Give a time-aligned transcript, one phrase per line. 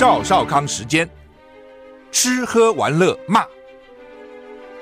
[0.00, 1.06] 赵少康时间，
[2.10, 3.44] 吃喝玩乐骂，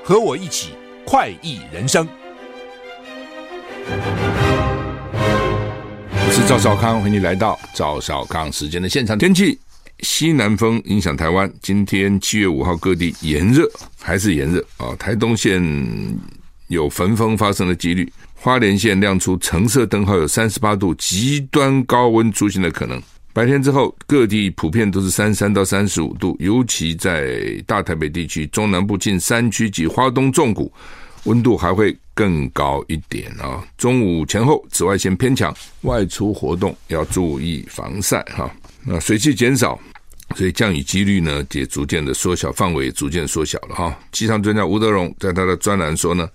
[0.04, 2.06] 和我一起快意人生。
[6.12, 9.18] 我是赵少康，欢迎你来到赵少康时间的现场。
[9.18, 9.58] 天气
[10.04, 13.68] 西南风影响台湾，今天七月五号各地炎热，
[14.00, 14.94] 还是炎热啊！
[15.00, 15.60] 台东县
[16.68, 23.02] 有焚风发生的几率，花莲县亮出橙色灯号，有三十八度极端高温出现的可能。
[23.32, 30.72] 白天之后，各地普遍都是三十三到三十五度，尤其在大台北地区、中南部近山区及花东纵谷，
[31.24, 33.64] 温度还会更高一点啊。
[33.76, 38.50] 中午前后紫外线偏强，外出活动要注意防晒哈。
[38.84, 39.78] 那水汽减少，
[40.34, 43.96] 所以降雨几率呢也逐渐的缩小，范围逐渐缩小了哈。
[44.10, 46.28] 气象专家吴德荣在他的专栏说呢。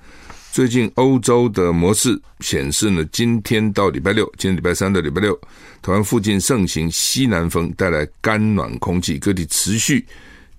[0.53, 5.33] 最近欧洲的模式显示呢，今天到礼拜六，今天礼拜三到礼拜六，
[5.81, 10.05] 台湾附近盛行西南风，带来干暖空气，各地持续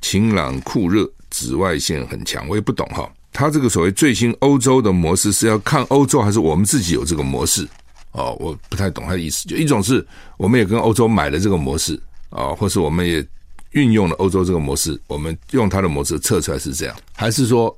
[0.01, 2.45] 晴朗酷热，紫外线很强。
[2.49, 7.65] 我也不懂哈，他这个所谓最新欧洲的模式是要看欧洲，还是我们自己有这个模式？
[8.11, 9.47] 哦，我不太懂他的意思。
[9.47, 10.05] 就一种是
[10.37, 11.97] 我们也跟欧洲买了这个模式
[12.31, 13.25] 啊，或是我们也
[13.71, 17.73] 运用了欧洲这个模式，我们用它的模式测出来是这样，还是说？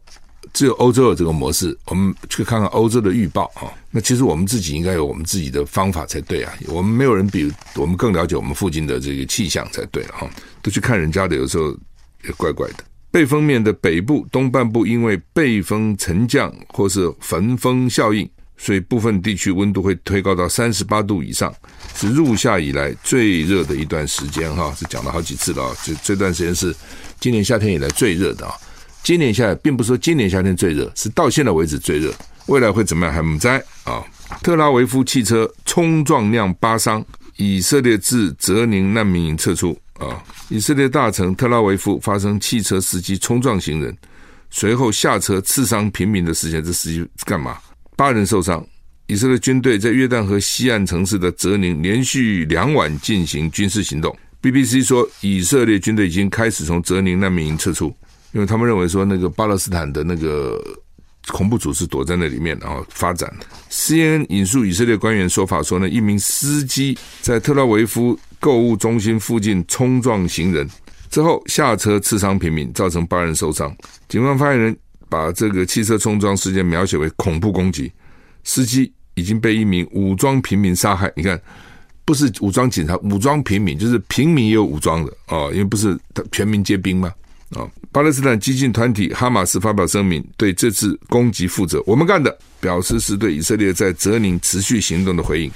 [0.53, 3.69] 只有欧洲有这个模式，我们去看看欧洲的预报啊。
[3.91, 6.53] 那其实我们自己应该有我们自己的方法才对啊。
[6.69, 10.31] 我们没有人比我们更了解我们附近的这个气象才对了哈。
[10.63, 11.71] 都去看人家的，有时候
[12.25, 12.85] 也怪怪的。
[13.11, 21.55] 背风面的北部、东半部因为背风沉降或是焚风效应，所以部分地区温度会推高到三十八度以上，
[21.95, 24.75] 是入夏以来最热的一段时间哈。
[24.77, 26.75] 是讲了好几次了啊，这这段时间是
[27.19, 28.53] 今年夏天以来最热的啊。
[29.07, 32.13] 今年夏天并不是说今年夏天最热，是到现在为止最热。
[32.47, 33.47] 未来会怎么样还不知
[33.85, 34.03] 啊？
[34.43, 37.07] 特拉维夫汽车冲撞酿八伤，
[37.37, 40.21] 以色列自泽宁难民营撤出啊！
[40.49, 43.97] 以色列大城特拉维夫发生汽车司机冲撞行人，
[44.51, 46.61] 随后下车刺伤平民的事件。
[46.65, 47.59] 这司机干嘛？
[47.95, 48.67] 八人受伤。
[49.07, 54.13] 以色列军队在约旦河西岸城市的泽宁连续两晚进行军事行动。
[54.43, 57.95] BBC 说，以色列军队已经开始从泽宁难民营撤出。
[58.33, 60.63] 因为他们认为说，那个巴勒斯坦的那个
[61.29, 63.33] 恐怖组织躲在那里面，然后发展。
[63.71, 70.69] CNN 引述以色列官员说法说呢，一名司机在特拉维夫购物中心附近冲撞行人
[71.11, 73.75] 之后下车刺伤平民，造成八人受伤。
[74.09, 74.77] 警方发言人
[75.09, 77.91] 把这个汽车冲撞事件描写为恐怖攻击，
[78.45, 81.11] 司机已经被一名武装平民杀害。
[81.17, 81.41] 你看，
[82.05, 85.99] 不是武装警察，武装平民就是平民也有武装的哦，因为不是
[86.31, 87.13] 全民皆兵吗？
[87.51, 87.63] 啊、
[87.93, 91.83] 巴勒斯坦激进团体哈马斯发表声明，对这次攻击负责。
[91.87, 95.51] 我们干的，表示是对以色列在泽宁持续行动的回应。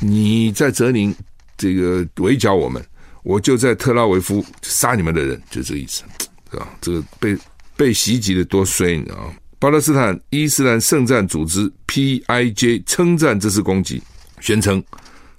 [0.00, 1.14] 你在泽宁
[1.58, 2.82] 这个围剿我们，
[3.22, 6.02] 我就在特拉维夫杀你们的人，就这个意思，
[6.50, 6.68] 是吧？
[6.80, 7.36] 这个被
[7.76, 9.32] 被袭击的多衰，你知道？
[9.58, 14.02] 巴勒斯坦伊斯兰圣战组织 PIJ 称赞这次攻击，
[14.40, 14.82] 宣称。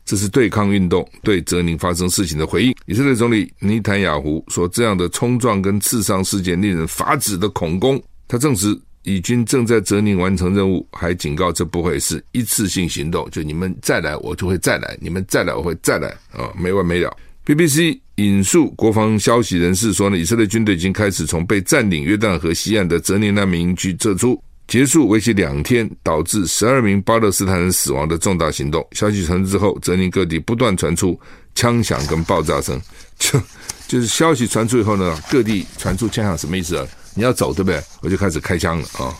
[0.08, 2.74] 这是对抗运动对泽宁发生事情的回应。
[2.86, 17.16] 以色列总理尼坦雅胡说：“这样的冲撞跟刺伤事件令人发指的恐攻。”他证实以军正在泽宁完成任务，还警告这不会是一次性行动，就你们再来我就会再来，你们再来我会再来啊，没完没了。
[17.46, 24.42] BBC 引述国防消息人士说呢，以色列军队已经开始从被占领约旦河西岸的泽宁难民营区撤出。
[24.68, 28.86] 结束为期两天，导致十二名巴勒斯坦人死亡的重大行动。
[28.92, 31.18] 消息传出之后，泽宁各地不断传出
[31.56, 32.80] 枪响跟爆炸声。
[33.18, 33.42] 就
[33.88, 36.86] 就是消息传出以后呢，各地传出枪响，什么意思啊？
[37.16, 37.82] 你要走对不对？
[38.02, 39.16] 我就开始开枪了啊，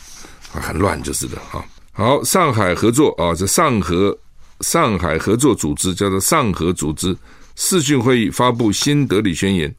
[0.52, 1.64] 很乱就是的啊。
[1.94, 4.16] 好，上海合作啊，这上合
[4.60, 7.16] 上海合作组织叫做上合组织
[7.56, 9.74] 视讯会议发布新德里宣言，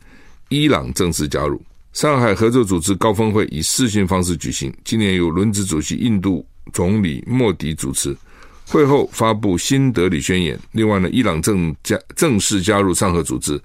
[0.48, 1.62] 伊朗正式加入。
[1.98, 8.16] 上海合作组织高峰会以视讯方式举行，今年由轮值主席印度总理莫迪主持。
[8.68, 10.56] 会后发布新德里宣言。
[10.70, 13.60] 另外呢，伊朗正加正式加入上合组织，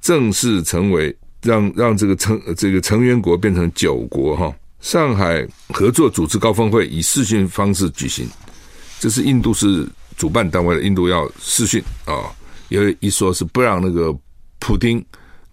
[0.00, 4.50] 正式成为让让这个成这个成员国变成九国哈。
[4.80, 8.26] 上海合作组织高峰会以视讯方式举行，
[8.98, 9.86] 这是印度是
[10.16, 12.32] 主办单位的，印度要视讯啊，
[12.70, 14.16] 有一说是不让那个
[14.58, 15.04] 普丁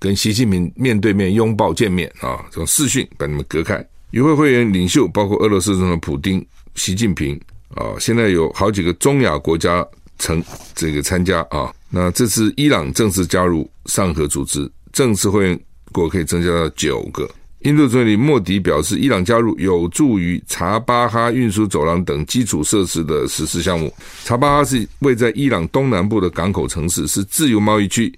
[0.02, 3.88] 跟习近平面对面拥抱见面啊，这种视讯把你们隔开。
[4.10, 6.44] 与会会员领袖包括俄罗斯总统普丁、
[6.74, 7.40] 习近平
[7.76, 9.86] 啊，现在有好几个中亚国家
[10.18, 10.44] 曾
[10.74, 11.72] 这个参加啊。
[11.88, 15.60] 那这次伊朗正式加入上合组织，正式会员
[15.92, 17.30] 国可以增加到九个。
[17.60, 23.94] 印度总理莫迪表示，伊朗加入有助于查巴哈运输走廊等基础设施的实施项目。
[24.24, 28.12] 查巴哈是位在伊朗东南部的港口城市，是自由贸易区。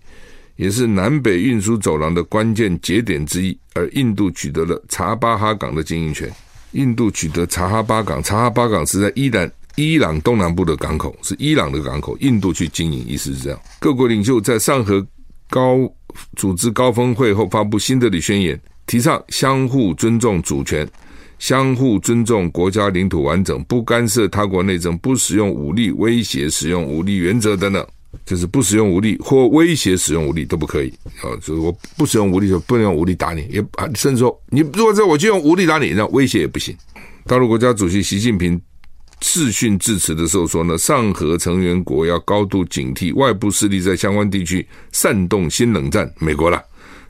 [0.63, 6.31] 也是南北运输走廊的关键节点之一，而印度取得了查巴哈港的经营权。
[6.71, 13.59] 印度取得查哈巴港，查哈巴港是在伊朗伊朗东南部的港口，是伊朗的港口，印度去经营，意思是这样。
[13.77, 15.05] 各国领袖在上合
[15.49, 15.79] 高
[16.37, 18.57] 组织高峰会后发布新德里宣言，
[18.87, 20.89] 提倡相互尊重主权，
[21.39, 27.85] 相互尊重国家领土完整，不干涉他国内政，不使用武力威胁使用武力原则等等。
[28.25, 31.35] 就是不使用武力或威胁使用武力都不可以啊！
[31.41, 33.63] 就是我不使用武力就不能用武力打你，也，
[33.95, 36.75] 甚至说你如果这我就用武力打你，那威胁也不行。
[37.25, 38.59] 大陆国家主席习近平
[39.21, 46.61] 视讯致辞的时候说呢，上合成员国要高度警惕外部势力在相关地区煽动新冷战，美国了，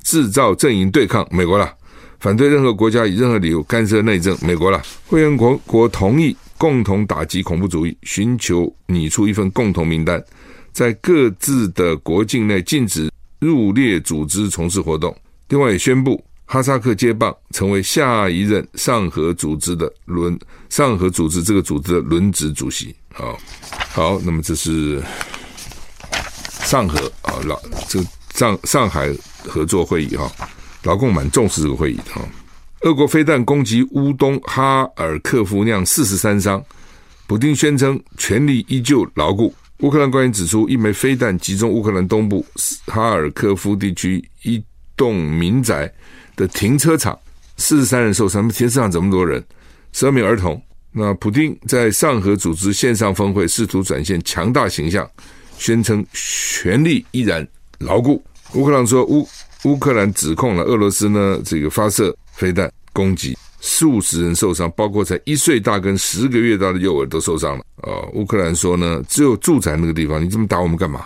[0.03, 1.71] 制造阵营对抗，美国了，
[2.19, 4.81] 反对任何国家以任何理由干涉内政，美国了。
[5.07, 10.23] 会员国国同意共同打击恐怖主义，寻求拟出一份共同名单。
[10.73, 15.15] 在各自的国境内禁止入列组织从事活动。
[15.49, 20.37] 另外也宣布，哈萨克接棒成为下一任上合组织的轮
[20.69, 22.95] 上合组织这个组织的轮值主席。
[23.13, 23.37] 好，
[23.91, 25.01] 好，那么这是
[26.63, 29.13] 上合啊，老这个上上海
[29.47, 30.31] 合作会议哈，
[30.83, 32.21] 老共蛮重视这个会议的哈。
[32.81, 36.63] 俄国飞弹攻击乌东哈尔科夫，酿四十三伤，
[37.27, 39.53] 普丁宣称全力依旧牢固。
[39.83, 42.43] 乌克兰官员指出，一枚飞弹击中乌克兰东部
[42.85, 44.63] 哈尔科夫地区一
[44.95, 45.91] 栋民宅
[46.37, 47.17] 的停车场，
[47.57, 48.47] 四十三人受伤。
[48.47, 49.43] 停车场这么多人，
[49.91, 50.61] 十二名儿童。
[50.93, 55.05] 那普丁在上合组织线上峰会试图展现强大形象，
[55.57, 57.45] 宣称权力依然
[57.79, 58.23] 牢固。
[58.53, 59.27] 乌克兰说乌
[59.65, 63.37] 乌克兰指控了俄罗斯呢，这个发射飞弹攻击。
[63.65, 67.63] 数十人受伤，包括才一岁大跟十个月大的幼儿都受伤了。
[67.77, 71.05] 哦，乌克兰说呢，只有住宅那个地方，你这么打我们干嘛？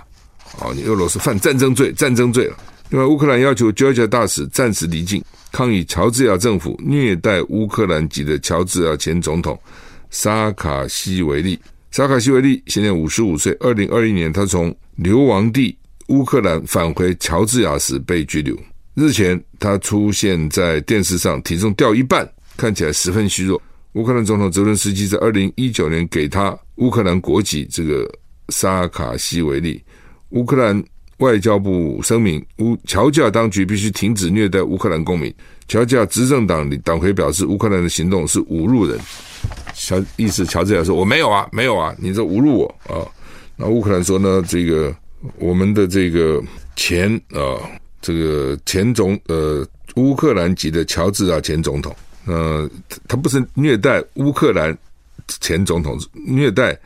[0.59, 2.57] 哦，你俄罗斯犯战争罪，战争罪了。
[2.89, 9.57] 另外，乌克兰要求 Georgia 大使暂时离境，抗议乔治亚政府虐待乌克兰籍的乔治亚前总统
[10.09, 11.59] 萨卡西维利。
[11.91, 15.77] 萨卡西维利现年五十五岁，二零二一年他从流亡地
[16.07, 18.57] 乌克兰返回乔治亚时被拘留。
[18.95, 22.27] 日前，他出现在电视上，体重掉一半。
[22.57, 23.61] 看起来十分虚弱。
[23.93, 28.07] 乌克兰总统泽伦斯基在二零一九年给他乌克兰国籍，这个
[28.49, 29.81] 萨卡西维利。
[30.29, 30.83] 乌克兰
[31.17, 35.33] 外交部声明：乌乔治亚当局必须停止虐待乌克兰公民。
[35.67, 38.99] 乔治亚执政党党魁表示，乌克兰的行动是侮辱人。
[39.73, 43.01] 乔意思，乔治亚说：“我没有啊，没有啊，你这侮辱我啊。”
[43.55, 44.95] 那乌克兰说呢：“这个
[45.39, 46.43] 我们的这个
[46.75, 47.57] 前啊，
[47.99, 49.65] 这个前总呃
[49.95, 51.95] 乌克兰籍的乔治亚前总统。”
[52.27, 52.69] 呃，
[53.07, 54.77] 他不是虐待乌克兰
[55.41, 56.77] 前总统，虐待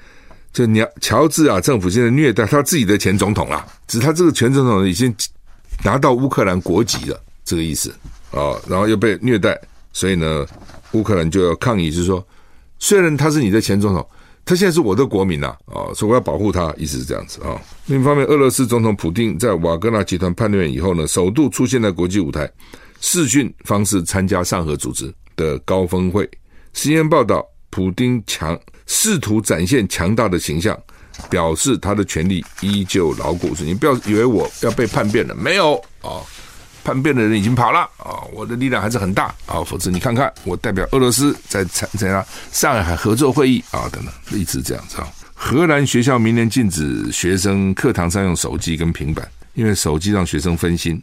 [0.53, 5.13] 就你乔治啊政府现在虐待他自己的前总统啦，只是他这个前总统已经
[5.83, 7.91] 拿到乌克兰国籍了，这个意思
[8.31, 9.59] 啊、然后又被虐待，
[9.91, 10.45] 所以呢，
[10.91, 12.25] 乌克兰就要抗议，就是说，
[12.79, 14.07] 虽然他是你的前总统，
[14.45, 22.49] 他现在是我的国民呐，啊、哦，所以我要保护他，意思是这样子啊、另一方面，俄罗斯总统普丁在瓦格纳集团叛乱以后呢，首度出现在国际舞台，
[23.01, 25.13] 视讯方式参加上合组织。
[25.41, 26.29] 的高峰会
[26.73, 30.77] 新闻报道，普丁强试图展现强大的形象，
[31.31, 33.49] 表示他的权力依旧牢固。
[33.59, 36.21] 你不要以为我要被叛变了，没有啊，
[36.83, 39.63] 叛变的人已经跑了啊，我的力量还是很大啊。
[39.63, 45.07] 否则你看看，我代表俄罗斯在参加上海合作会议啊，等等，一直这样子啊。
[45.33, 51.01] 荷兰学校明年禁止学生课堂上用手机跟平板，因为手机让学生分心。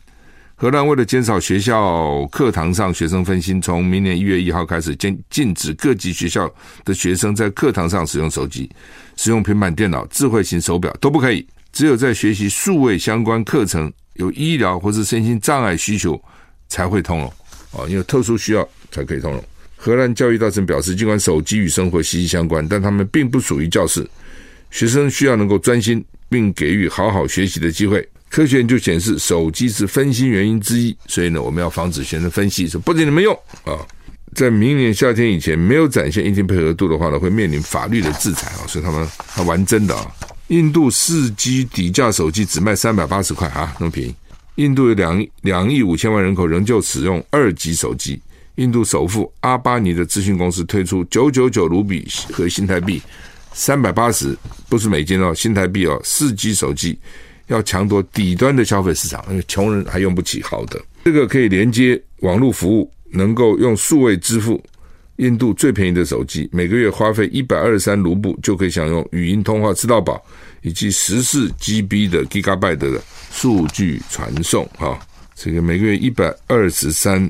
[0.61, 6.53] 荷兰为了减少学校课堂上学生分心，从明年一月一号开始，禁禁止各级学校
[6.85, 8.69] 的学生在课堂上使用手机、
[9.15, 11.47] 使用平板电脑、智慧型手表都不可以。
[11.73, 16.21] 只有在学习数位相关课程、有医疗或是身心障碍需求
[16.69, 17.33] 才会通融。
[17.71, 19.41] 哦，因为特殊需要才可以通融。
[19.77, 24.05] 荷兰教育大臣表示，尽管手机与生活息息相关，但他们并不属于教室。
[24.73, 28.07] 学生需要能够专心，并给予好好学习的机会。
[28.30, 33.78] 科学研究显示，手机是分心原因之一，所以呢，我们要防止学生分析，说不仅你们用啊。
[34.35, 38.66] 在明年夏天以前没有展现硬件配合度的话呢，会面临法律的制裁啊。
[38.68, 40.06] 所以他们还玩真的啊。
[40.49, 44.14] 印度四 G 底价手机只卖三百八十块啊，那么便宜。
[44.56, 48.20] 印度有两两亿五千万人口仍旧使用二级手机。
[48.56, 53.00] 印度首富阿巴尼的咨询公司推出九九九卢比和新台币
[53.52, 54.37] 三百八十，
[54.68, 56.99] 不是美金哦，新台币哦，四 G 手机
[57.49, 60.81] 要抢夺底端的消费市场，因为穷人还用不起好的。
[61.05, 64.62] 这个可以连接网络服务，能够用数位支付。
[65.17, 70.25] 印度最便宜的手机，每个月花费一百二十三卢布就可以享用语音通话吃到饱，
[70.62, 73.02] 以及十四 GB 的 Gigabyte 的
[73.33, 74.97] 数据传送啊。
[75.35, 77.28] 这个每个月一百二十三。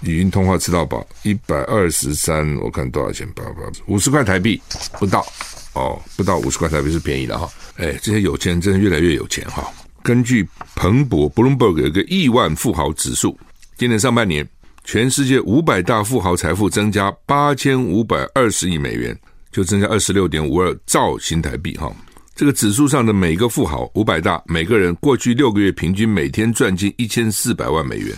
[0.00, 3.26] 语音通话吃到饱，一百二十三，我看多少钱？
[3.34, 3.50] 八八
[3.86, 4.60] 五十块台币
[4.98, 5.26] 不到
[5.72, 7.48] 哦，不到五十块台币是便宜的哈。
[7.76, 9.66] 哎，这些有钱人真的越来越有钱哈。
[10.02, 13.38] 根据彭博 （Bloomberg） 有个亿万富豪指数，
[13.78, 14.46] 今年上半年
[14.84, 19.18] 全世界五百大富豪财富增加八千五百二十亿美元，
[19.50, 21.90] 就增加二十六点五二兆新台币哈。
[22.34, 28.14] 这个指数上的每个富豪五百大，每个人过去六个月平均每天赚进一千四百万美元，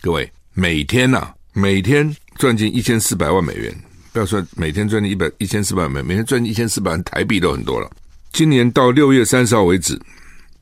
[0.00, 0.28] 各位。
[0.60, 3.72] 每天呐、啊，每天赚进一千四百万美元，
[4.12, 7.88] 不要说每天赚进一百一千四百万美元，每天赚进一千四百万台币都很多了。
[8.32, 9.96] 今年到六月三十号为止，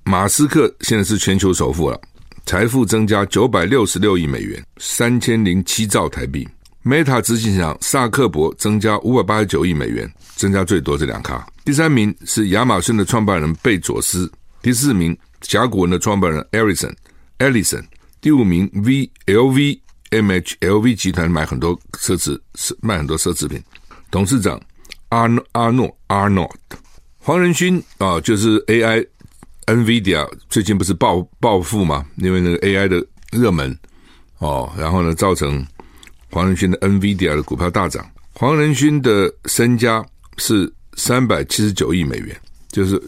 [0.04, 1.98] 马斯克现在是全球首富了，
[2.44, 6.46] 财富增加九百六十六亿美元，三千零七兆台币。
[6.84, 11.46] Meta 执行长萨克伯增加五百八十九亿美元，增加最多这两咖。
[11.64, 16.94] 第三名是亚马逊的创办人贝佐斯，第四名甲骨文的创办人艾里森，
[17.38, 17.82] 艾里森，
[18.20, 22.38] 第五名 V L V MHLV 集团买很多奢侈，
[22.80, 23.62] 卖很多奢侈品。
[24.10, 24.60] 董事长
[25.08, 26.48] 阿阿诺阿诺
[27.18, 29.04] 黄仁勋啊，就是 AI
[29.66, 32.06] NVIDIA 最近不是暴暴富吗？
[32.16, 33.76] 因为那个 AI 的热门
[34.38, 35.66] 哦，然后呢，造成
[36.30, 38.08] 黄仁勋的 NVIDIA 的股票大涨。
[38.32, 40.04] 黄仁勋的身家
[40.36, 43.02] 是三百七十九亿美元，就是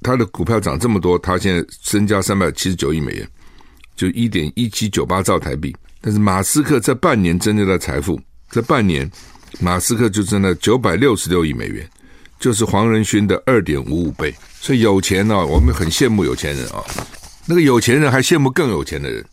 [0.00, 3.28] 他的股票涨这么多，他现在身家三百七十九亿美元，
[3.96, 5.74] 就一点一七九八兆台币。
[6.02, 9.08] 但是马斯克这半年增加的财富，这半年
[9.60, 11.88] 马斯克就增了九百六十六亿美元，
[12.40, 14.34] 就是黄仁勋的二点五五倍。
[14.60, 16.82] 所以有钱哦，我们很羡慕有钱人啊、
[17.46, 19.24] 那个有钱人还羡慕更有钱的人，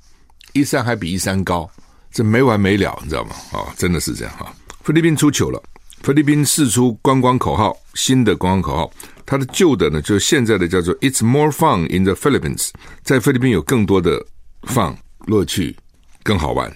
[0.54, 1.70] 一山还比一山高，
[2.12, 3.32] 这没完没了，你知道吗？
[3.52, 5.62] 啊、哦，真的是这样哈、菲律宾出糗了，
[6.04, 8.92] 菲律宾释出观光口号，新的观光口号，
[9.26, 12.70] 它的旧的呢，就是现在的叫做 "It's more fun in the Philippines"，
[13.04, 14.24] 在菲律宾有更多的
[14.68, 14.96] fun
[15.26, 15.76] 乐趣。
[16.24, 16.72] 更好玩。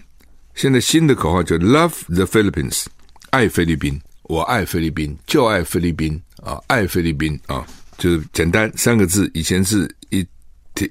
[0.56, 2.86] 现在新的口号叫 “Love the Philippines”，
[3.32, 7.66] 爱菲律宾，我爱菲律宾，就爱菲律宾啊，爱菲律宾啊，
[7.98, 9.30] 就是简单三个字。
[9.34, 10.28] 以前是 “It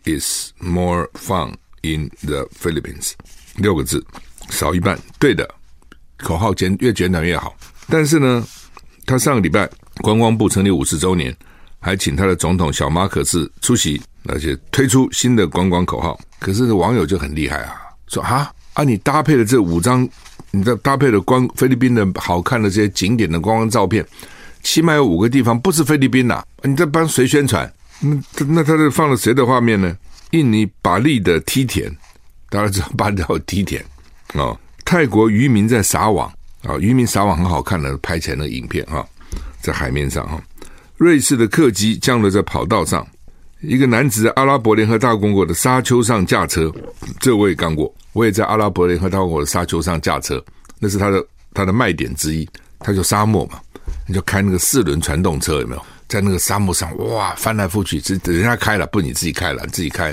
[0.05, 3.13] is more fun in the Philippines”，
[3.57, 4.05] 六个字
[4.49, 4.99] 少一半。
[5.19, 5.49] 对的，
[6.19, 7.57] 口号简越简短越好。
[7.89, 8.47] 但是呢，
[9.07, 11.37] 他上个礼拜观光部成立五十周年，
[11.79, 16.19] 还请他的总统小马可斯出席，而且推出新的观光口号。
[16.39, 17.82] 可是网友就很厉害啊。
[18.13, 18.85] 说啊啊！
[18.85, 20.07] 你搭配的这五张，
[20.51, 24.07] 你的搭配的光菲律宾的好看的这些景点的观光照片，
[24.63, 27.71] 起码有五个地方不是菲律宾呐、你在帮谁宣传？
[28.01, 29.97] 那那他是放了谁的画面呢？
[30.33, 31.91] 印尼巴利的梯田，
[32.51, 33.83] 大家知道巴厘岛梯田
[34.35, 34.59] 哦。
[34.85, 36.31] 泰国渔民在撒网
[36.63, 39.07] 啊，渔民撒网很好看的，拍起来的影片哈，
[39.61, 40.43] 在海面上哈。
[40.97, 43.07] 瑞士的客机降落在跑道上。
[43.63, 46.71] 一个男子在阿拉伯联合大公国的沙丘上驾车，
[47.21, 47.93] 这我也干过。
[48.13, 50.45] 我也在阿拉伯联合大公国的沙丘上驾车，
[50.81, 52.47] 那是他的他的卖点之一。
[52.81, 53.61] 他就沙漠嘛，
[54.09, 55.83] 你就开那个四轮传动车，有没有？
[56.09, 60.13] 在那个沙漠上，哇，翻来覆去，这人家开了，不你自己开了，自己开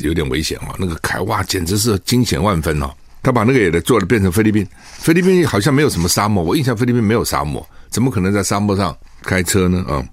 [0.00, 0.76] 有点危险哦。
[0.78, 2.90] 那个开哇，简直是惊险万分哦。
[3.22, 4.68] 他把那个也做了，变成菲律宾。
[4.98, 9.82] 菲律宾好像没有什么沙漠，我印象菲律宾没有沙漠，怎么可能在沙漠上开车呢？
[9.88, 10.04] 啊、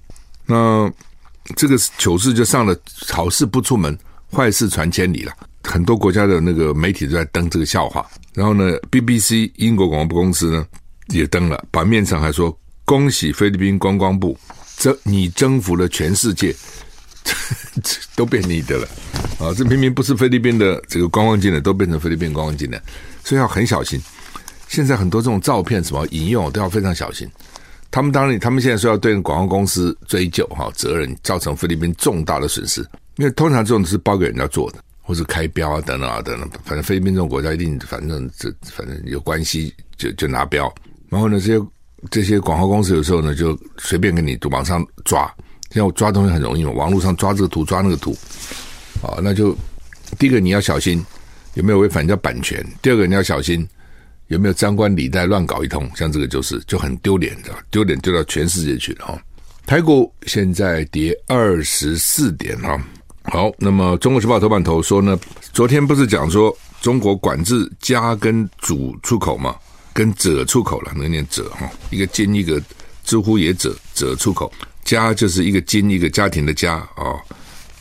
[0.46, 0.90] 那。
[1.56, 2.76] 这个糗事就上了，
[3.08, 3.96] 好事不出门，
[4.30, 5.32] 坏事传千里了。
[5.64, 8.04] 很多国家的那个媒体都在登这个笑话。
[8.34, 10.66] 然后呢，BBC 英国广播公司呢
[11.08, 14.36] 也登了，版面上还说：“恭喜菲律宾观光部，
[14.76, 16.54] 这你征服了全世界，
[17.22, 17.32] 这
[17.82, 18.88] 这都变你的了。”
[19.38, 22.82] 啊，这明明不是菲律宾的这个观光景点，都变成菲律宾观光景点，
[23.24, 24.00] 所以要很小心。
[24.68, 27.28] 现在很多这种照片什么引用都要非常小心。
[27.92, 32.80] 他们当然，他们现在说要对广告公司追究哈责任，造成菲律宾重大的损失。
[33.16, 36.48] 因为通常这种是包给人家做的，或是开标啊等等啊等等。
[36.64, 40.72] 反正菲律宾这种国家一定，反正这反正有关系就就拿标。
[41.10, 41.66] 然后呢，这些
[42.10, 45.26] 这些广告公司有时候呢就随便给你往上抓，
[45.70, 48.16] 现在我抓东西很容易嘛，网络上抓这个图抓那个图，
[49.02, 49.54] 啊，那就
[50.18, 51.04] 第一个你要小心
[51.52, 53.68] 有没有违反人家版权，第二个你要小心
[54.28, 59.22] 有没有张冠李戴乱搞一通，像这个就是就很丢脸的，丢脸丢到全世界去了哈。
[59.66, 62.82] 台股现在跌二十四点哈。
[63.24, 65.16] 好，那么《中国时报》头版头说呢，
[65.52, 69.54] 昨天不是讲说中国管制家跟主出口嘛，
[69.92, 72.60] 跟者出口了，那念者哈，一个金一个
[73.04, 74.52] 知乎也者者出口，
[74.82, 77.14] 家就是一个金一个家庭的家啊，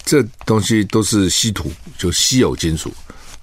[0.06, 2.94] 这东西都是稀土，就稀有金属，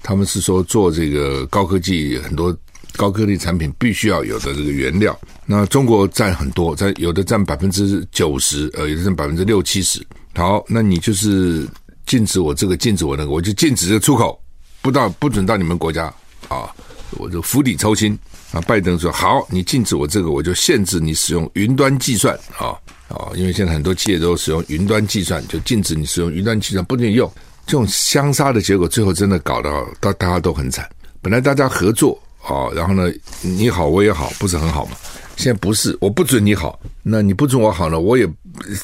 [0.00, 2.56] 他们是说做这个高科技很多
[2.96, 10.04] 高科技产品必须要有的这个原料，那中国占很多，在有的占百分之九十，呃，有的占百分之六七十，
[10.34, 11.68] 好，那你就是。
[12.08, 14.42] 禁止我这个，禁止我那个，我就禁止这出口，
[14.80, 16.06] 不到不准到你们国家
[16.48, 16.74] 啊！
[17.18, 18.18] 我就釜底抽薪
[18.50, 18.62] 啊！
[18.62, 22.72] 拜登说好，你禁止我这个，我就限制你使用云端计算啊
[23.08, 23.28] 啊！
[23.34, 27.30] 因为现在很多企业都使用云端计算，就禁止你使用云端计算，不准用。
[27.66, 30.88] 这种相杀的结果，最后真的搞到到大家都很惨。
[31.20, 32.18] 本来大家合作
[32.48, 33.12] 啊，然后呢，
[33.42, 34.96] 你好我也好，不是很好嘛？
[35.36, 38.26] 现在不是，我不准你好，那你不准我好呢，我也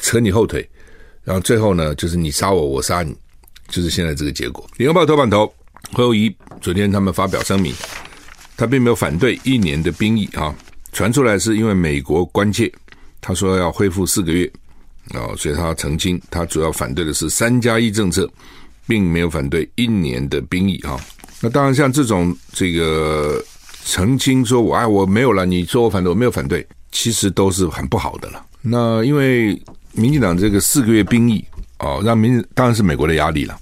[0.03, 0.69] 扯你后腿。
[1.25, 3.17] 然后最后呢，就是你杀我，我杀你，
[3.69, 4.69] 就是现在这个结果。
[4.77, 5.51] 联合报头版头，
[5.93, 7.75] 侯友宜昨天他们发表声明，
[8.57, 10.55] 他并没有反对一年的兵役啊，
[10.93, 12.71] 传出来是因为美国关切，
[13.23, 14.47] 他说要恢复四个月
[15.15, 18.31] 啊，所以他澄清，他主要反对的是三加一政策，
[18.87, 21.01] 并没有反对一年的兵役啊。
[21.41, 23.43] 那当然，像这种这个
[23.85, 28.45] 澄清说我爱我没有了，你说我反对，我没有反对，其实都是很不好的了。
[28.61, 29.61] 那因为。
[29.97, 31.45] 民进党这个四个月兵役
[31.79, 33.55] 哦，让民当然是美国的压力了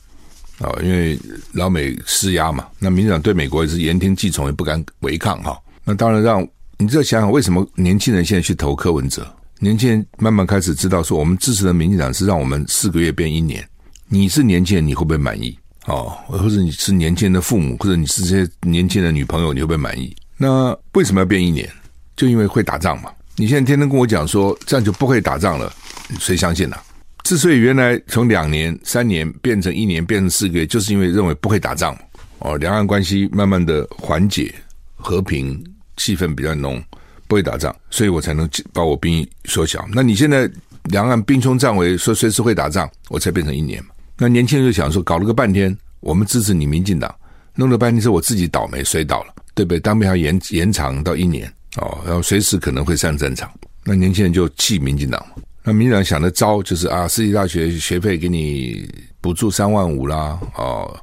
[0.60, 1.18] 啊、哦，因为
[1.52, 6.42] 老美施压嘛，那民进党对美国也是言听计从，也不敢违抗哈、那当然让
[6.78, 9.30] 你再想想，为什么年轻人现在去投柯文哲？
[9.60, 13.62] 年轻人慢慢开始知道说，我们支持的民进党是让我们四个月变一年。
[14.08, 15.54] 你是年轻人，你会不会满意？
[15.86, 20.14] 哦，或者你是年轻的父母，或者你是这些年轻的女朋友，你会不会满意？
[20.36, 21.68] 那为什么要变一年？
[22.16, 23.10] 就因为会打仗嘛。
[23.36, 25.72] 你现在天天跟我讲说，这样就不会打仗了。
[26.20, 26.76] 谁相信呢、
[27.24, 31.96] 之所以原来从两年、三年变成一年，变成四个月，就是因为认为不会打仗
[32.40, 34.54] 哦，两岸关系慢慢的缓解、
[34.96, 35.58] 和平
[35.96, 36.82] 气氛比较浓，
[37.26, 39.84] 不会打仗，所以我才能把我兵役缩小。
[39.92, 40.48] 那你现在
[40.84, 43.82] 两岸兵凶战危，说随时会打仗，我才变成一年。
[44.22, 47.12] 那年轻人就想说，搞了个半天，我们支持你民进党，
[47.56, 49.80] 弄了半天是我自己倒霉摔倒了，对不对？
[49.80, 53.50] 当兵还延延长到一年哦，然后随时可能会上战场，
[53.82, 55.42] 那年轻人就气民进党嘛。
[55.64, 58.88] 那民进党想的招就是啊，私立大学学费给你
[59.20, 60.96] 补助三万五啦，哦，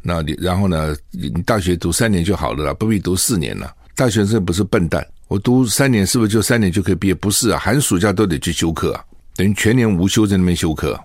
[0.00, 3.70] 那你然后呢，你大学读三年就好了啦，不必读四年了。
[3.94, 7.14] 大学生不是笨蛋，我读三年是不是就三年就可以毕业？
[7.14, 9.04] 不是啊，寒暑假都得去修课啊，
[9.36, 10.98] 等于全年无休在那边修课。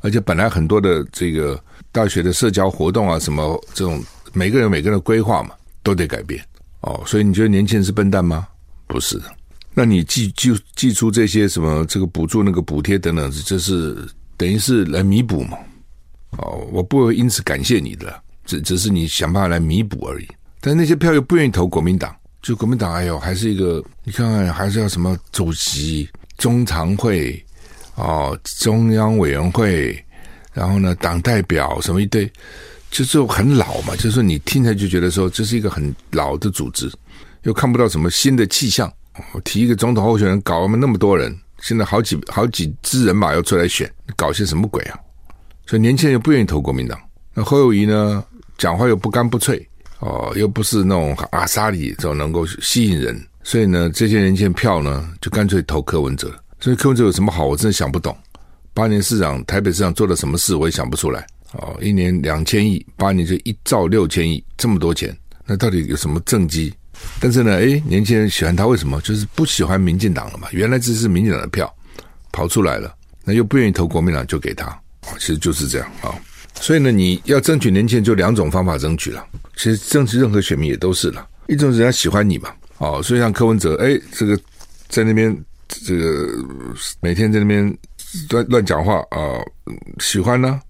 [0.00, 5.50] 而且本来很多的这个大学的社交活动啊，什么这种每个人每个人的规划嘛，
[5.82, 6.44] 都得改变
[6.80, 7.02] 哦。
[7.06, 8.46] 所以你觉得年轻人是笨蛋吗？
[8.86, 9.20] 不是。
[9.74, 13.96] 那你寄寄寄出这些什么这个补助那个补贴等等，这是
[14.36, 15.56] 等于是来弥补嘛？
[16.38, 20.26] 哦，我不会因此感谢你的，只只是你想办法来弥补而已。
[20.60, 27.40] 但那些票又不愿意投国民党，就国民党哎呦，还是一个你看看还是要什么主席、中常会
[27.98, 30.02] 哦、中央委员会，
[30.52, 32.30] 然后呢党代表什么一堆，
[32.90, 33.96] 就是很老嘛。
[33.96, 36.88] 就是你听起来就觉得说这是一个很老的组织，
[37.42, 38.90] 又看不到什么新的气象。
[39.42, 44.96] 提一个总统候选人，搞我们那么多人，现在好几好几支人马要出来选，搞些什么鬼啊？
[45.66, 46.96] 所以年轻人又不愿意投国民党。
[47.34, 48.24] 那侯友谊呢，
[48.56, 49.60] 讲话又不干不脆，
[49.98, 56.32] 哦，又不是那种阿萨里这种能够吸引人，所以呢，这些年轻人票呢，就干脆投柯文哲。
[56.60, 57.46] 所以柯文哲有什么好？
[57.46, 58.16] 我真的想不懂。
[58.74, 61.26] 八年市长，台北市长做了什么事，我也想不出来。
[61.52, 65.16] 哦，一年两千亿，八年就一兆六千亿，这么多钱，
[65.46, 66.72] 那到底有什么政绩？
[67.20, 69.00] 但是呢，诶，年轻人喜欢他，为什么？
[69.00, 70.48] 就是不喜欢民进党了嘛。
[70.50, 71.72] 原来这是民进党的票
[72.32, 72.94] 跑出来了，
[73.24, 74.66] 那又不愿意投国民党，就给他。
[75.18, 76.14] 其实就是这样啊。
[76.60, 79.24] 所以呢，你要争取年轻人，就两种方法争取了。
[79.56, 82.50] 其实争取任何选民也都是了，一种是人家喜欢你嘛。
[82.78, 84.38] 哦，所以像柯文哲，诶，这个
[84.88, 85.34] 在那边
[85.68, 86.28] 这个
[87.00, 87.78] 每天在那边
[88.30, 89.38] 乱乱讲话啊，
[90.00, 90.60] 喜欢呢，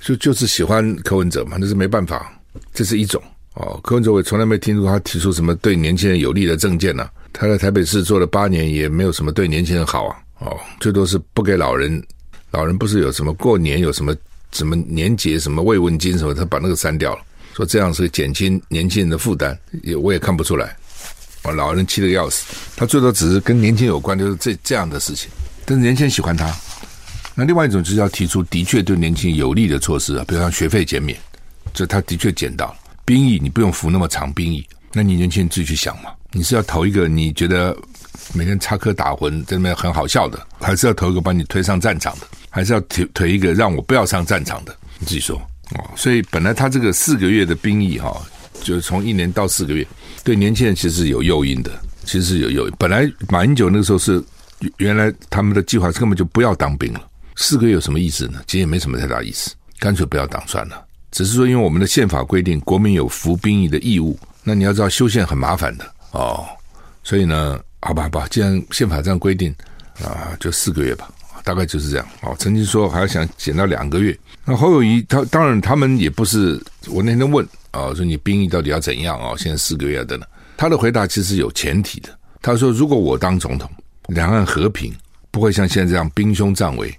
[0.00, 2.32] 就就是喜欢柯文哲嘛，那是没办法，
[2.72, 3.22] 这是一种。
[3.54, 10.16] 哦，柯文哲我从来没听说他提出什么对年轻人有利的政见呢、他在台北市做了八年，也没有什么对年轻人好啊。
[10.40, 12.02] 哦，最多是不给老人，
[12.50, 14.14] 老人不是有什么过年有什么
[14.50, 17.22] 什么年节什么慰问金什么，他把那个删掉了，
[17.54, 20.76] 说这样是减轻年轻人的负担，也我也看不出来。
[21.44, 25.30] 哦，老人气得要死，他最多只是跟年轻有关，就是这这样的事情。
[25.64, 26.54] 但是年轻人喜欢他，
[27.34, 31.18] 那另外一种就是要提出的确对年轻人有利的措施啊，比如像学费减免，
[31.72, 32.74] 这他的确减到。
[33.04, 37.76] 兵役你不用服那么长兵役，那你年轻人自己去想嘛，你是要投一个你觉得
[38.32, 44.74] 每天插科打诨在那边很好笑的，还是要投一个把你推上战场的，还是要推推一个让我不要上战场的？
[44.98, 45.36] 你自己说
[45.72, 45.84] 哦。
[45.94, 48.18] 所以本来他这个四个月的兵役哈，
[48.62, 49.86] 就是从一年到四个月，
[50.24, 51.70] 对年轻人其实是有诱因的，
[52.04, 52.74] 其实是有诱因。
[52.78, 54.20] 本来马英九那个时候是
[54.78, 57.00] 原来他们的计划是根本就不要当兵了。
[57.36, 58.40] 四个月有什么意思呢？
[58.46, 60.84] 其实也没什么太大意思，干脆不要当算了。
[61.10, 64.18] 只是说，因为我们的宪法规定，国民有服兵役的义务。
[64.42, 66.44] 那你要知道，修宪很麻烦的哦。
[67.02, 69.54] 所以呢，好吧，好吧，既然宪法这样规定
[70.02, 71.08] 啊，就四个月吧，
[71.44, 72.06] 大概就是这样。
[72.22, 74.18] 哦，曾经说还要想减到两个月。
[74.44, 79.34] 那侯友宜他当然他们也不是，我那天问啊，说你兵役到底要怎样啊？
[79.36, 82.08] 现在四个月等等，他的回答其实有前提的。
[82.40, 83.68] 他说，如果我当总统，
[84.06, 84.94] 两岸和平，
[85.32, 86.96] 不会像现在这样兵凶战危。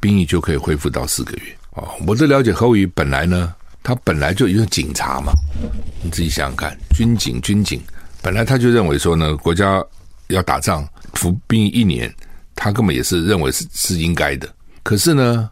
[0.00, 1.88] 兵役就可以恢复到四个月哦。
[2.06, 5.32] 我的了解，侯友宜本来呢，他本来就一个警察嘛，
[6.02, 7.80] 你自己想想看，军警军警，
[8.20, 9.80] 本来他就认为说呢，国家
[10.26, 12.12] 要打仗服兵役一年，
[12.56, 14.52] 他根本也是认为是是应该的。
[14.82, 15.48] 可是呢，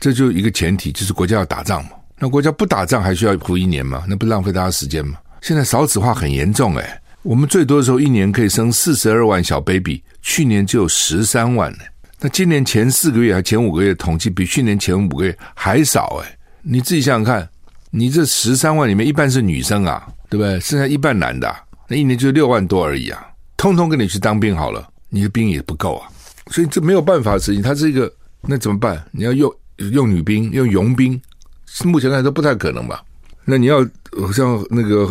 [0.00, 1.90] 这就一个前提，就是国家要打仗嘛。
[2.18, 4.04] 那国家不打仗还需要服一年吗？
[4.08, 5.18] 那不浪费大家时间吗？
[5.42, 11.78] 现在少子化很严重诶，我们最多的时候一年可以生四十二万小 baby，去年只有十三万呢。
[12.20, 17.46] 那今年前四个月还前五个月统计比去年前五个月还少哎，你自己想想看，
[17.90, 20.58] 你这十三万里面一半是女生啊，对不对？
[20.60, 21.54] 剩下一半男的，
[21.88, 23.26] 那一年就六万多而已啊，
[23.58, 26.08] 通通跟你去当兵好了，你的兵也不够啊，
[26.46, 27.60] 所以这没有办法的事情。
[27.60, 29.04] 它是一个那怎么办？
[29.10, 29.52] 你要用
[29.92, 31.20] 用女兵，用佣兵，
[31.84, 33.02] 目前来说不太可能吧？
[33.44, 33.82] 那你要
[34.32, 35.06] 像那个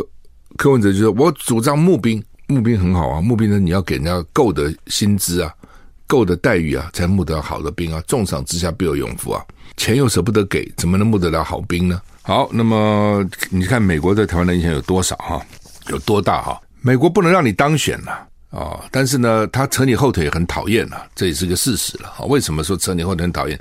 [0.58, 5.54] 柯文哲就说，我主张募兵，募兵很好啊，募兵呢你要给人家够的薪资啊。
[6.06, 8.00] 够的待遇啊，才募得好的兵啊！
[8.08, 9.44] 重赏之下必有勇夫啊！
[9.78, 12.00] 钱又舍不得给，怎么能募得了好兵呢？
[12.22, 15.44] 好，那么你看美国在台湾的影响有多少哈？
[15.88, 16.62] 有多大哈？
[16.82, 22.24] 美国不能让你当选了啊、但是呢，他扯你后腿很讨厌啊，这也是个事实了。
[22.28, 23.60] 为什么说扯你后腿很讨厌？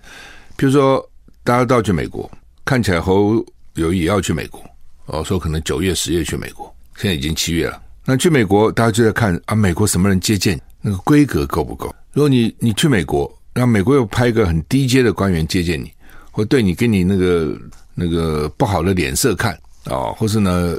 [0.54, 1.02] 比如说，
[1.42, 2.30] 大家都要去美国，
[2.64, 3.44] 看起来侯
[3.74, 4.62] 友宜也要去美国
[5.06, 7.80] 哦，说可能九月、十月去美国，现在已经七月了。
[8.04, 10.60] 那去美国，大家就在看啊，美国什么人接见？
[10.80, 11.94] 那个规格够不够？
[12.12, 15.92] 如果你你去美国，让美国又派一个很低阶的官员接见你，
[16.30, 17.56] 或对你给你那个
[17.94, 20.76] 那个不好的脸色看啊、或是呢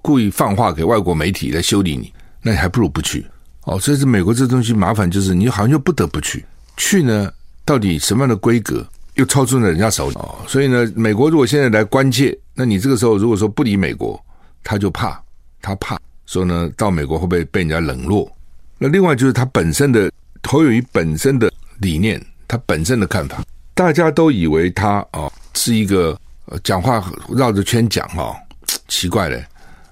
[0.00, 3.26] 故意放话给外国媒体来修理你，那你还不如不去
[3.64, 3.78] 哦。
[3.78, 6.44] 所以这美国这东西麻烦，就是你好像又不得不去
[6.76, 7.30] 去呢，
[7.64, 10.38] 到底什么样的规格又超出了人家手里哦。
[10.46, 14.22] 所以呢，美国如果现在来关切，那你这个时候如果说不理美国，
[14.62, 15.22] 他就怕
[15.60, 18.30] 他怕说呢，到美国会不会被人家冷落？
[18.78, 20.10] 那另外就是他本身的。
[20.44, 23.42] 侯友宜本身的理念，他本身的看法，
[23.74, 28.36] 大家都以为他啊是一个呃讲话绕着圈讲哈，
[28.88, 29.42] 奇怪嘞，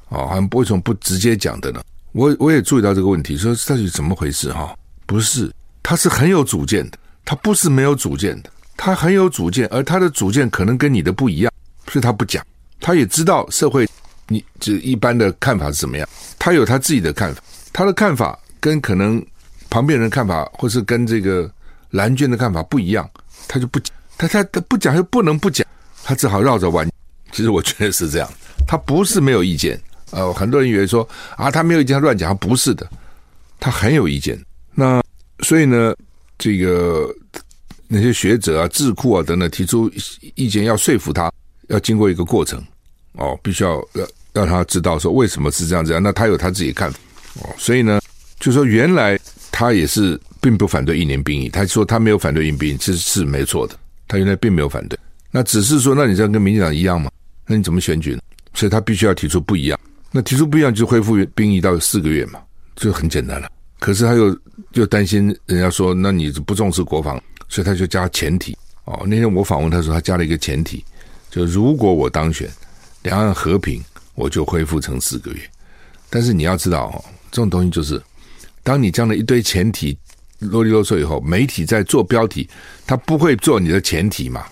[0.09, 1.81] 哦，好像为什么不直接讲的呢？
[2.13, 4.77] 我我也注意到这个问题，说到底怎么回事哈？
[5.07, 5.51] 不是，
[5.85, 8.51] 他是很有主见的，他不是没有主见的，
[8.83, 11.53] 他很有主见，而他的主见可能跟你的不一样，
[11.87, 12.43] 所以他不讲。
[12.81, 13.87] 他也知道社会
[14.27, 17.43] 你这一般的看法是怎么样，他有他自己的看法，
[17.75, 19.23] 他的看法跟可能。
[19.69, 21.49] 旁边人看法，或是跟这个
[21.91, 23.09] 蓝军的看法不一样，
[23.47, 25.65] 他就不讲，他他他不讲又不能不讲，
[26.03, 26.91] 他只好绕着弯。
[27.31, 28.29] 其实我觉得是这样，
[28.67, 29.81] 他不是没有意见。
[30.11, 32.85] 呃，很多人以为说啊，他没有意见，他乱讲，不是的，
[33.61, 34.37] 他很有意见。
[34.75, 35.01] 那
[35.45, 35.95] 所以呢，
[36.37, 37.09] 这个
[37.93, 39.91] 那些学者啊、智库啊等等提出
[40.37, 41.31] 意见，要说服他，
[41.67, 42.63] 要经过一个过程
[43.15, 46.03] 哦，必须要让让他知道说为什么是这样这样。
[46.03, 46.99] 那他有他自己看法
[47.43, 48.01] 哦，所以呢，
[48.39, 49.19] 就说原来。
[49.53, 53.77] 他也是并不反对一年兵役，他说他没有反对一年兵役，其实是没错的。
[54.09, 54.99] 他原来并没有反对，
[55.31, 57.11] 那只是说，那你这样跟民进党一样吗？
[57.47, 58.21] 那你怎么选举呢？
[58.55, 59.79] 所以他必须要提出不一样。
[60.13, 62.41] 那提出不一样，就恢复兵役到四个月嘛，
[62.77, 63.51] 就很简单了。
[63.81, 64.35] 可是他又
[64.75, 68.57] 又担心人家说，那你不重视国防，所以他就加前提。
[68.87, 70.83] 哦，那天我访问他说，他加了一个前提，
[71.31, 72.49] 就如果我当选，
[73.03, 73.85] 两岸和平，
[74.15, 75.41] 我就恢复成四个月。
[76.09, 78.03] 但是你要知道哦，这种东西就是。
[78.63, 79.97] 当你这样的一堆前提
[80.39, 82.47] 啰里啰嗦以后，媒体在做标题，
[82.87, 84.45] 他不会做你的前提嘛？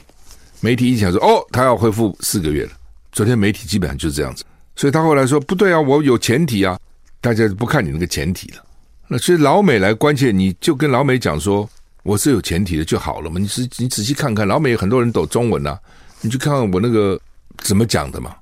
[0.61, 2.71] 媒体一想说，哦，他要恢复四个月了。
[3.13, 4.45] 昨天媒体基本上就是这样子，
[4.77, 6.79] 所以他后来说不对啊，我有前提啊，
[7.21, 8.65] 大家不看你那个前提了。
[9.09, 11.69] 那所以老美来关切，你就跟老美讲说
[12.09, 13.39] 我是有前提的就好了嘛。
[13.39, 15.79] 你仔你仔细看看，老美有很多人懂中文啊，
[16.23, 17.21] 你去看看我那个
[17.59, 18.35] 怎么讲的嘛，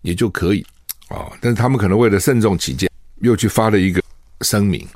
[0.00, 0.64] 也就可以
[1.08, 1.32] 啊、哦。
[1.38, 2.90] 但是他们可能为了慎重起见，
[3.20, 4.02] 又去发了一个。
[4.40, 4.86] 声明，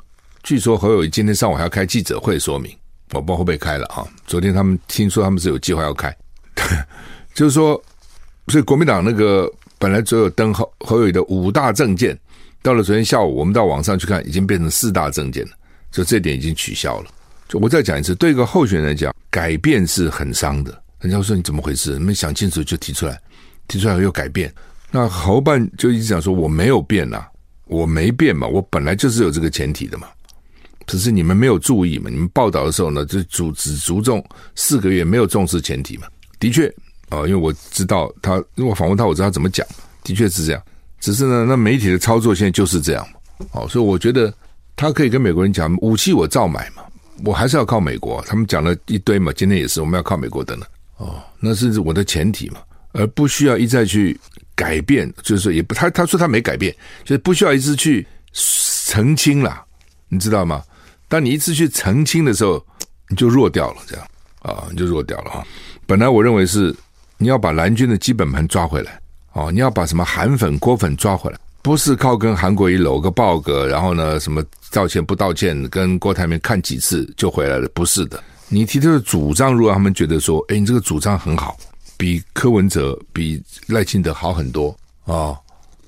[0.43, 2.75] 据说侯友宜今天上午还要开记者会说明，
[3.13, 4.05] 我不知道会不会开了啊。
[4.27, 6.15] 昨天他们听说他们是有计划要开，
[7.33, 7.81] 就是说，
[8.47, 12.19] 所以国民党那个本来只有登侯侯友宜的五大政见，
[12.61, 15.51] 到了昨天下午，我们到网上去看，已经变成四大政见了，
[15.91, 17.09] 所以这点已经取消了。
[17.49, 20.81] 就我再讲一次，对一个候选人来讲，改变是很伤的。
[21.01, 21.97] 人家说你怎么回事？
[21.97, 23.19] 没想清楚就提出来，
[23.67, 24.53] 提出来又改变。
[24.91, 27.25] 那侯办就一直讲说我没有变呐、
[27.65, 30.07] 我没变嘛，我本来就是有这个前提的嘛。
[30.85, 34.23] 只是你们没有注意嘛，你们报道的时候呢，就主只注重
[34.55, 36.07] 四个月，没有重视前提嘛。
[36.39, 36.71] 的确
[37.09, 39.65] 啊、因为我知道他，因为我访问他，我知道他怎么讲，
[40.03, 40.61] 的确是这样。
[40.99, 43.47] 只是呢，那媒体的操作现在就是这样嘛。
[43.53, 44.31] 哦，所以我觉得
[44.75, 46.83] 他可以跟美国人讲，武器我照买嘛。
[47.25, 50.65] 我还是要靠美国，他们讲了一堆嘛，今天也是我们要靠美国的呢。
[50.97, 52.59] 哦，那是我的前提嘛，
[52.93, 54.19] 而不需要一再去
[54.55, 59.63] 改变，就是说也不，他他说他没改变，就是不需要一次去澄清啦，
[60.07, 60.63] 你知道吗？
[61.07, 62.63] 当你一次去澄清的时候，
[63.07, 64.05] 你就弱掉了，这样
[64.41, 65.47] 啊，你就弱掉了哈。
[65.85, 66.75] 本来我认为是
[67.17, 68.99] 你要把蓝军的基本盘抓回来，
[69.33, 71.37] 哦，你要把什么韩粉、郭粉抓回来。
[71.61, 77.69] 不是靠跟韩国瑜搂个抱个，然后呢，什么道歉不道歉，跟郭台铭看几次就回来了？
[77.73, 81.57] 不是的，你提出的主张，如果他们觉得说，哎，你这个主张很好，
[81.97, 85.35] 比柯文哲、比赖清德好很多啊、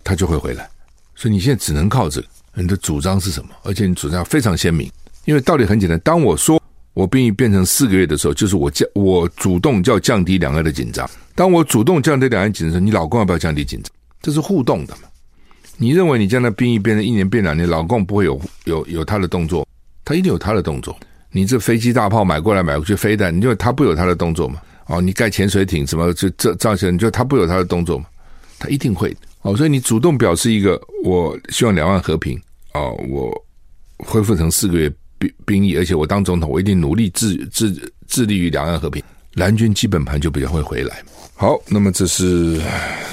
[0.03, 0.69] 他就会回来。
[1.15, 2.27] 所以你现在只能靠这个。
[2.53, 3.51] 你的主张是什么？
[3.63, 4.91] 而且你主张非常鲜明，
[5.23, 5.97] 因为道理很简单。
[6.01, 6.61] 当我说
[6.93, 11.09] 我兵役变成四个月的时候，就是我降，我主动叫降低两岸的紧张。
[11.33, 13.89] 当我主动降低两岸紧张的时候，你老公要不要降低紧张？
[14.21, 15.03] 这是互动的嘛。
[15.81, 19.67] 你认为你将来兵役变成一年变两年，老共不会有有有他的动作？
[20.05, 20.95] 他一定有他的动作。
[21.31, 24.61] 你这飞机大炮买过来买过去飞弹，你就他不有他的动作吗？
[24.85, 28.05] 哦，你盖潜水艇什么就这这些，你觉得他不有他的动作吗？
[28.59, 29.11] 他一定会。
[29.41, 32.39] 哦，所以你主动表示一个，我希望两岸和平。
[32.75, 33.33] 哦，我
[33.97, 39.01] 恢复成四个月兵兵役，而且我当总统，我一定努力致致致力于两岸和平。
[39.33, 41.01] 蓝军基本盘就比较会回来。
[41.35, 42.59] 好，那么这是《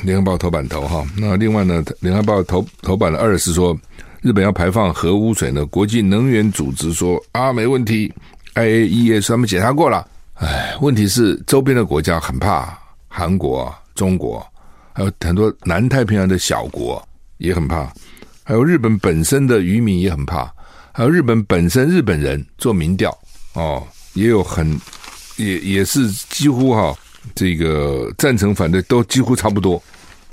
[0.02, 1.06] 联合报》头版头哈。
[1.16, 3.74] 那另外呢，《联合报》头头版的二是说，
[4.20, 5.64] 日本要排放核污水呢。
[5.64, 8.12] 国际能源组织说啊，没问题
[8.54, 10.06] ，IAEA 他们检查过了。
[10.34, 12.78] 哎，问题是周边的国家很怕，
[13.08, 14.46] 韩国、中国，
[14.92, 17.02] 还有很多南太平洋的小国
[17.38, 17.90] 也很怕，
[18.44, 20.52] 还有日本本身的渔民也很怕，
[20.92, 23.16] 还有日本本身日本人做民调
[23.54, 24.78] 哦，也有很。
[25.38, 26.94] 也也是几乎哈，
[27.34, 29.82] 这个赞成反对都几乎差不多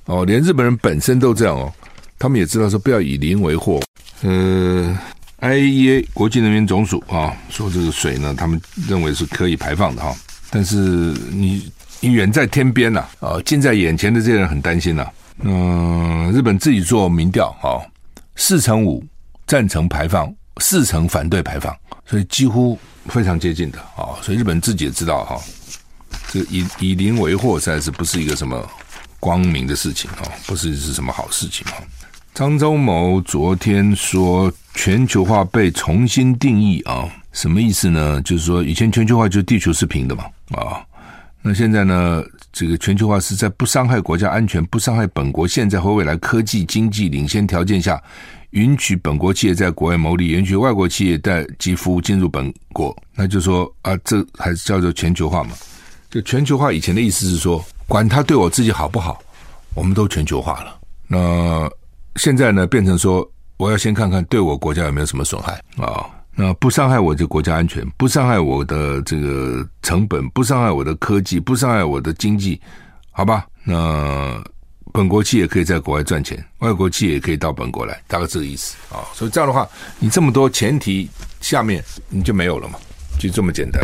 [0.06, 1.72] 哦，连日本人本身都这样哦，
[2.20, 3.82] 他们也知道说不要以邻为祸。
[4.22, 4.98] 呃
[5.40, 10.16] ，I E A 国际能源总署啊，说这个水呢，他们认为是可以排放的哈，
[10.50, 15.08] 但是你你远在天边呐啊，近在眼前的这些人很担心呐。
[15.42, 17.84] 嗯，日本自己做民调啊，
[18.36, 19.04] 四成五
[19.46, 22.78] 赞成排放，四成反对排放，所以几乎。
[23.08, 25.40] 非常接近的啊，所以日本自己也知道哈，
[26.32, 28.68] 这个以以邻为祸，实在是不是一个什么
[29.20, 31.78] 光明的事情啊，不是是什么好事情啊。
[32.34, 38.20] 张忠谋昨天说全球化被重新定义啊，什么意思呢？
[38.24, 40.24] 就是说以前全球化就是地球是平的嘛
[40.56, 40.82] 啊，
[41.44, 48.02] 那现在呢，这个全球化是在不伤害国家安全、不伤害本国现在和未来科技经济领先条件下。
[48.56, 55.52] 允许本国企业在国外牟利，允许外国企业带及服务进入本国，那就说啊，这还是叫做全球化嘛？
[56.10, 59.22] 就全球化以前的意思是说，管他对我自己好不好，
[59.74, 60.74] 我们都全球化了。
[61.06, 61.70] 那
[62.16, 66.08] 现在呢，变成说，我要先看看对我国家有没有什么损害啊？
[66.34, 72.62] 那不伤害我的国家安全，不伤害我的这个成本，不伤害我的科技，不伤害我的经济，
[73.12, 73.46] 好吧？
[73.66, 74.42] 那。
[74.96, 79.04] 本国企业可以在国外赚钱，外国企业也可以到本国来，大概这个意思啊。
[79.14, 79.68] 所以这样的话，
[80.00, 81.10] 你这么多前提
[81.42, 82.80] 下面你就没有了嘛，
[83.20, 83.84] 就这么简单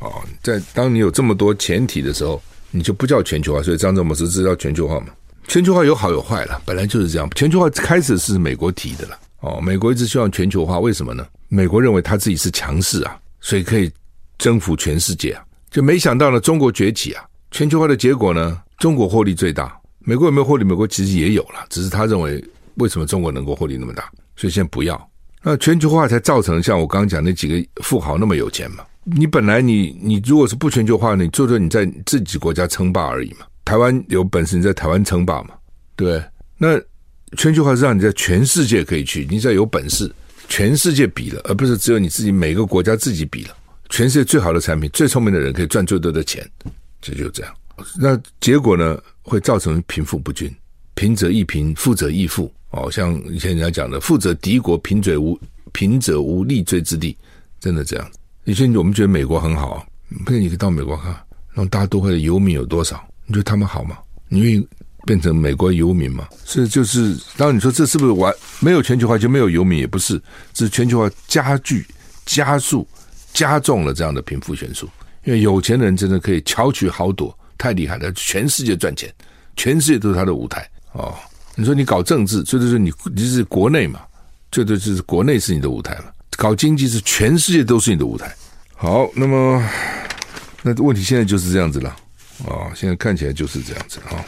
[0.00, 0.12] 啊。
[0.42, 3.62] 在当你有这么多前提的时候，你就不叫全球化。
[3.62, 5.06] 所以张忠谋是知道全球化嘛？
[5.48, 7.28] 全球化有好有坏了，本来就是这样。
[7.34, 11.26] 全球化开始是美国提的了哦，美国一直希望全球化，为什么呢？
[11.48, 13.90] 美国认为他自己是强势啊，所以可以
[14.36, 15.42] 征服全世界啊。
[15.70, 19.74] 就没想到呢，中国崛起啊，全球化的结果呢，中国获利最大。
[20.00, 20.64] 美国有没有获利？
[20.64, 22.42] 美国其实也有了，只是他认为
[22.76, 25.10] 为什么中国能够获利那么大，所以先不要。
[25.42, 28.84] 那全球化才造成像我刚刚讲那几个富豪那么有钱嘛？
[29.04, 33.46] 你本来你你如果是不全球化，你做做你在自己国家称霸而已嘛。
[33.64, 35.50] 台湾有本事你在台湾称霸嘛？
[35.96, 36.22] 对，
[36.58, 36.78] 那
[37.36, 40.12] 全球化是让你在全世界可以去，你只要有本事，
[40.48, 43.56] 全世界比了，而不是只有你自己每个国家自己比了。
[43.88, 46.46] 全世界最好的产品、最聪明的人可以赚最多的钱，
[47.00, 47.54] 这就这样。
[47.98, 48.98] 那结果呢？
[49.30, 50.52] 会造成贫富不均，
[50.94, 52.52] 贫者易贫，富者易富。
[52.70, 55.38] 哦，像以前人家讲的“富者敌国，贫者无
[55.72, 57.16] 贫者无立锥之地”，
[57.60, 58.10] 真的这样。
[58.44, 59.86] 以前我们觉得美国很好啊，
[60.24, 61.14] 不然你可以到美国看，
[61.50, 63.02] 那种大都会的游民有多少？
[63.26, 63.98] 你觉得他们好吗？
[64.28, 64.68] 你愿意
[65.04, 66.28] 变成美国游民吗？
[66.44, 69.78] 是就是，当然你说这是不是完没有全球化就没有游民？
[69.78, 70.20] 也不是，
[70.54, 71.86] 是全球化加剧、
[72.26, 72.86] 加速、
[73.32, 74.88] 加重了这样的贫富悬殊。
[75.24, 79.12] 因为有钱的人真的可以巧取豪夺，太厉害了，全世界赚钱，
[79.54, 81.14] 全世界都是他的舞台哦。
[81.54, 84.00] 你说你搞政治，这就是你你是国内嘛？
[84.50, 86.12] 这就是国内是你的舞台了。
[86.38, 88.34] 搞经济是全世界都是你的舞台。
[88.74, 89.62] 好，那么
[90.62, 91.94] 那问题现在就是这样子了、
[92.46, 92.72] 哦！
[92.74, 94.24] 现在看起来就是这样子啊、哦。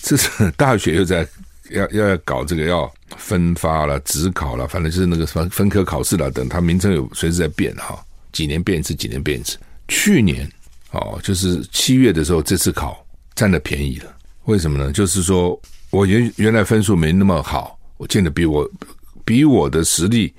[0.00, 1.28] 这是大学又在
[1.70, 9.58] 要要搞这个要分发了、指考了，反正就是那个分分科考试了等，它名称有随时在变哈、几年变一次，几年变一次。
[9.88, 10.50] 去年
[10.92, 14.14] 哦，就是七月的时候，这次考占了便宜了。
[14.44, 14.92] 为什么呢？
[14.92, 18.66] 就是说我原原来分数没那么好，我进的比我
[19.24, 20.32] 比我的实力。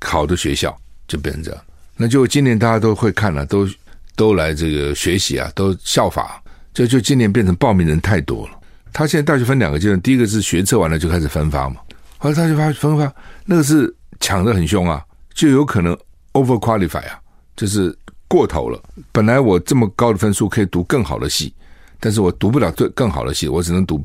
[0.00, 0.72] 考的学校
[1.08, 1.60] 就变成这样，
[1.96, 3.68] 那就今年大家都会看了，都
[4.14, 6.40] 都来这个学习啊，都效法，
[6.72, 8.60] 就就今年变成报名人太多了。
[8.92, 11.80] 他现在大学分两个阶段，第一个是学测完了就开始分发嘛，
[12.16, 13.12] 后来大学发分发，
[13.44, 15.92] 那个是抢得很凶啊，就有可能
[16.34, 17.18] over qualify 啊，
[17.56, 17.92] 就是
[18.28, 18.80] 过头了。
[19.10, 21.52] 本来我这么高的分数可以读更好的系，
[21.98, 24.00] 但是我读不了最更好的系，我只能读。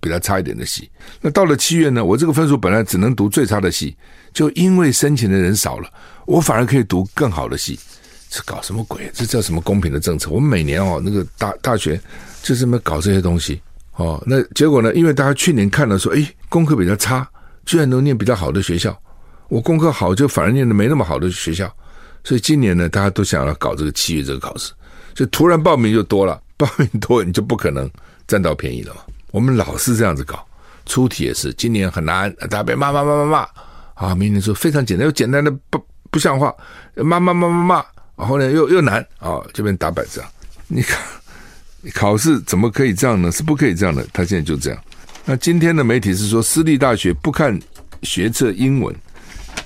[0.00, 0.90] 比他差一点的系，
[1.22, 2.04] 那到了七月呢？
[2.04, 3.96] 我这个分数本来只能读最差的系，
[4.34, 5.90] 就因为申请的人少了，
[6.26, 7.80] 我反而可以读更好的系，
[8.28, 9.10] 这搞什么鬼？
[9.14, 10.28] 这叫什么公平的政策？
[10.28, 11.98] 我们每年哦，那个大大学
[12.42, 13.62] 就这么搞这些东西
[13.96, 14.22] 哦。
[14.26, 14.92] 那结果呢？
[14.92, 17.26] 因为大家去年看了说，诶，功课比较差，
[17.64, 18.94] 居然能念比较好的学校，
[19.48, 21.74] 我功课好就反而念的没那么好的学校，
[22.24, 24.72] 所以今年呢，大家都想要搞这个七月这个考试，
[25.14, 27.88] 就突然报名就多了， 报名多你就不可能
[28.26, 29.02] 占到便宜了嘛。
[29.30, 30.44] 我们老是这样子搞，
[30.86, 33.48] 出题也是，今年很难，大家被骂骂骂骂骂
[33.94, 34.14] 啊！
[34.14, 36.54] 明年说非常简单，又简单的不不像话，
[36.96, 37.84] 骂骂骂骂骂，
[38.16, 40.30] 然后呢又又难啊，这边打摆子啊。
[40.66, 40.98] 你看，
[41.92, 43.30] 考试怎么可以这样呢？
[43.30, 44.06] 是不可以这样的。
[44.12, 44.80] 他现在就这样。
[45.26, 47.58] 那今天的媒体是说，私立大学不看
[48.02, 48.94] 学测英文，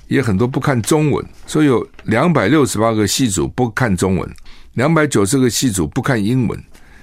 [0.06, 4.28] 也很多不看中文，所以有两百六十八个系组不看中文，
[4.74, 6.62] 两百九十个系组不看英文，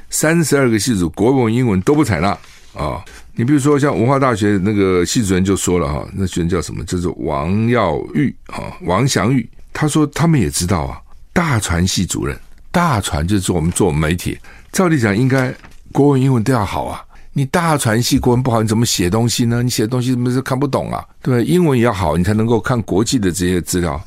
[0.09, 2.37] 三十二个系组国文、英文都不采纳。
[2.73, 3.01] 啊、
[3.35, 6.83] 你比如说像文化大学那个系主任就说了哈，那学生叫什么？
[6.83, 9.47] 就是王耀玉啊，王祥玉。
[9.71, 10.99] 他说他们也知道啊，
[11.31, 12.37] 大传系主任，
[12.71, 14.37] 大传就是我们做媒体，
[14.73, 15.53] 照理讲应该
[15.93, 17.04] 国文、英文都要好啊。
[17.37, 19.61] 你大传系国文不好，你怎么写东西呢？
[19.61, 21.05] 你写东西怎么是看不懂啊？
[21.21, 24.01] 对，英文也要好，你才能够看国际的这些资料。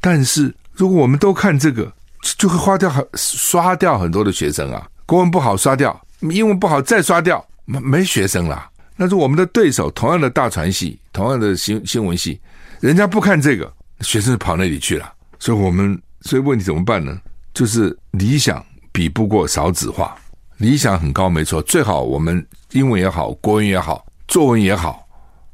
[0.00, 1.92] 但是如果我们都看这个，
[2.36, 4.88] 就会花掉很刷掉很多的学生啊。
[5.06, 7.46] 国文不好刷掉，英文不好再刷掉。
[7.64, 12.40] 没没学生了，那是我们的对手，同样的大传系，同样的新新闻系，
[12.80, 15.12] 人家不看这个，学生跑那里去了。
[15.38, 17.16] 所以我们所以问题怎么办呢？
[17.54, 20.16] 就是理想比不过少子化，
[20.56, 25.06] 理想很高没错，最好我们英文也好，国文也好，作文也好，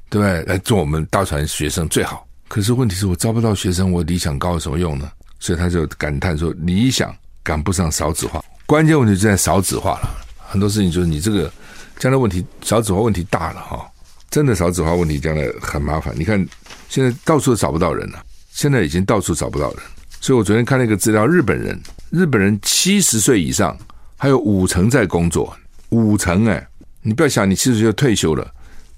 [0.08, 0.42] 对不对？
[0.44, 2.26] 来做我们大船学生最好。
[2.48, 5.10] 可是问题是我招不到学生，我理想高有什么用呢？
[5.38, 10.10] 所以他就感叹说，理想赶不上少子化，关键问题就在少子化了。
[10.36, 11.50] 很多事情就是你这个。
[11.98, 13.86] 将来问题少子化问题大了哈，
[14.30, 16.14] 真的少子化问题将来很麻烦。
[16.16, 16.42] 你看
[16.88, 19.80] 现在到处都找不到人了，现在已经到处找不到人。
[20.18, 23.76] 所以我昨天看了一个资料，日本人，日本人七十岁以上
[24.22, 25.56] 还有五成在工作，
[25.88, 26.68] 五成哎，
[27.00, 28.46] 你不要想你七十岁就退休了，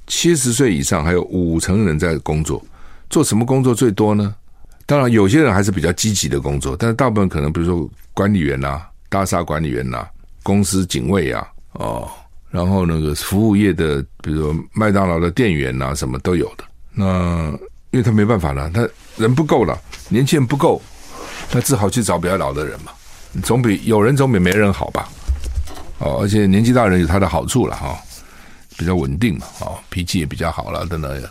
[0.09, 2.61] 七十岁以上还有五成人在工作，
[3.09, 4.35] 做什么工作最多呢？
[4.85, 10.05] 当然有些人还是比较积极的工作，但是大部分可能比如说管理员呐、大厦管理员呐、
[10.43, 12.11] 公司警卫啊，哦。
[12.51, 16.65] 然后那个服务业的，比如说麦当劳的店员呐，什么都有的。
[16.93, 17.49] 那
[17.93, 20.83] 因为他没办法了，他人不够了，年轻人不够，
[21.49, 22.91] 他只好去找比较老的人嘛。
[23.43, 25.09] 总比有人总比没人好吧？
[25.99, 27.97] 哦，而且年纪大人有他的好处了哈，
[28.77, 31.23] 比较稳定嘛，哦，脾气也比较好了等等。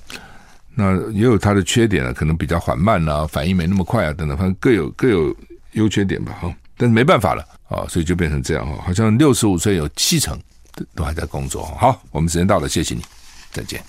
[0.73, 5.35] 那也有他的缺点了，可能比较缓慢啊，反应没那么快啊等等，反正各有各有
[5.73, 6.53] 优缺点吧哈。
[6.77, 10.39] 但是没办法了啊，所以就变成这样哈，好像六十五岁有七成。
[10.95, 11.65] 都还在工作。
[11.77, 13.01] 好，我们时间到了，谢谢你，
[13.51, 13.83] 再见。